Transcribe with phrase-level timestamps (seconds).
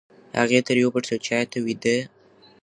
[0.39, 2.01] هغه ترې وپوښتل چې ایا ته ویده یې؟